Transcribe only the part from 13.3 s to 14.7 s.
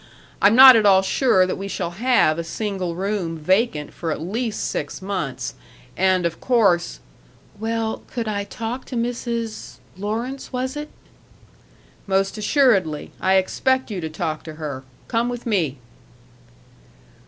expect you to talk to